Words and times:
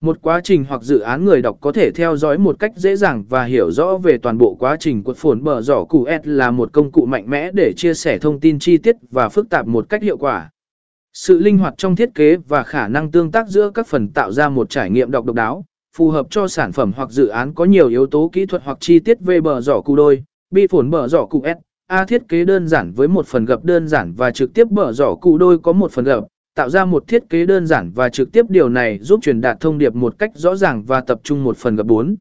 Một 0.00 0.18
quá 0.22 0.40
trình 0.44 0.64
hoặc 0.68 0.82
dự 0.82 0.98
án 0.98 1.24
người 1.24 1.42
đọc 1.42 1.58
có 1.60 1.72
thể 1.72 1.90
theo 1.90 2.16
dõi 2.16 2.38
một 2.38 2.58
cách 2.58 2.72
dễ 2.76 2.96
dàng 2.96 3.24
và 3.28 3.44
hiểu 3.44 3.70
rõ 3.70 3.98
về 3.98 4.18
toàn 4.18 4.38
bộ 4.38 4.56
quá 4.58 4.76
trình 4.80 5.02
của 5.02 5.14
phồn 5.14 5.44
bờ 5.44 5.62
giỏ 5.62 5.84
cụ 5.84 6.06
S 6.06 6.26
là 6.26 6.50
một 6.50 6.72
công 6.72 6.92
cụ 6.92 7.06
mạnh 7.06 7.30
mẽ 7.30 7.50
để 7.52 7.72
chia 7.76 7.94
sẻ 7.94 8.18
thông 8.18 8.40
tin 8.40 8.58
chi 8.58 8.78
tiết 8.78 8.96
và 9.10 9.28
phức 9.28 9.50
tạp 9.50 9.66
một 9.66 9.88
cách 9.88 10.02
hiệu 10.02 10.16
quả. 10.16 10.50
Sự 11.12 11.38
linh 11.38 11.58
hoạt 11.58 11.74
trong 11.76 11.96
thiết 11.96 12.14
kế 12.14 12.36
và 12.36 12.62
khả 12.62 12.88
năng 12.88 13.10
tương 13.10 13.30
tác 13.30 13.48
giữa 13.48 13.70
các 13.70 13.86
phần 13.86 14.08
tạo 14.08 14.32
ra 14.32 14.48
một 14.48 14.70
trải 14.70 14.90
nghiệm 14.90 15.10
đọc 15.10 15.24
độc 15.24 15.36
đáo, 15.36 15.64
phù 15.96 16.10
hợp 16.10 16.26
cho 16.30 16.48
sản 16.48 16.72
phẩm 16.72 16.92
hoặc 16.96 17.10
dự 17.10 17.26
án 17.26 17.54
có 17.54 17.64
nhiều 17.64 17.88
yếu 17.88 18.06
tố 18.06 18.30
kỹ 18.32 18.46
thuật 18.46 18.62
hoặc 18.64 18.78
chi 18.80 18.98
tiết 18.98 19.20
về 19.20 19.40
bờ 19.40 19.60
giỏ 19.60 19.80
cụ 19.80 19.96
đôi, 19.96 20.24
bi 20.50 20.66
phồn 20.66 20.90
bờ 20.90 21.08
giỏ 21.08 21.26
cụ 21.26 21.42
S. 21.44 21.58
A 21.86 22.04
thiết 22.04 22.28
kế 22.28 22.44
đơn 22.44 22.68
giản 22.68 22.92
với 22.92 23.08
một 23.08 23.26
phần 23.26 23.44
gập 23.44 23.64
đơn 23.64 23.88
giản 23.88 24.12
và 24.12 24.30
trực 24.30 24.54
tiếp 24.54 24.68
bờ 24.70 24.92
giỏ 24.92 25.14
cụ 25.14 25.38
đôi 25.38 25.58
có 25.58 25.72
một 25.72 25.92
phần 25.92 26.04
gập, 26.04 26.24
tạo 26.56 26.70
ra 26.70 26.84
một 26.84 27.08
thiết 27.08 27.30
kế 27.30 27.46
đơn 27.46 27.66
giản 27.66 27.90
và 27.94 28.08
trực 28.08 28.32
tiếp 28.32 28.46
điều 28.48 28.68
này 28.68 28.98
giúp 28.98 29.20
truyền 29.22 29.40
đạt 29.40 29.60
thông 29.60 29.78
điệp 29.78 29.94
một 29.94 30.18
cách 30.18 30.30
rõ 30.34 30.56
ràng 30.56 30.82
và 30.82 31.00
tập 31.00 31.20
trung 31.22 31.44
một 31.44 31.56
phần 31.56 31.76
gập 31.76 31.86
4. 31.86 32.16